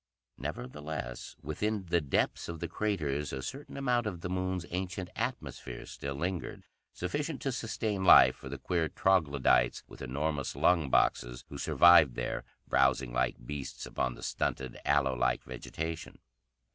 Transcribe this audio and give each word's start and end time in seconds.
Nevertheless, 0.39 1.35
within 1.43 1.85
the 1.85 2.01
depths 2.01 2.49
of 2.49 2.59
the 2.59 2.67
craters 2.67 3.31
a 3.31 3.43
certain 3.43 3.77
amount 3.77 4.07
of 4.07 4.21
the 4.21 4.29
Moon's 4.31 4.65
ancient 4.71 5.11
atmosphere 5.15 5.85
still 5.85 6.15
lingered, 6.15 6.63
sufficient 6.91 7.39
to 7.43 7.51
sustain 7.51 8.03
life 8.03 8.35
for 8.35 8.49
the 8.49 8.57
queer 8.57 8.89
troglodytes, 8.89 9.83
with 9.87 10.01
enormous 10.01 10.55
lung 10.55 10.89
boxes, 10.89 11.45
who 11.49 11.57
survived 11.59 12.15
there, 12.15 12.43
browsing 12.67 13.13
like 13.13 13.45
beasts 13.45 13.85
upon 13.85 14.15
the 14.15 14.23
stunted, 14.23 14.75
aloe 14.85 15.13
like 15.15 15.43
vegetation. 15.43 16.17